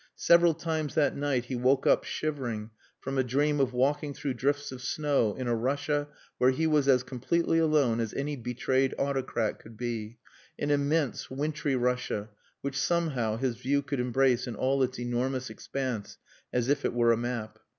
[0.17, 4.71] Several times that night he woke up shivering from a dream of walking through drifts
[4.71, 6.07] of snow in a Russia
[6.39, 10.17] where he was as completely alone as any betrayed autocrat could be;
[10.57, 12.29] an immense, wintry Russia
[12.61, 16.17] which, somehow, his view could embrace in all its enormous expanse
[16.51, 17.59] as if it were a map.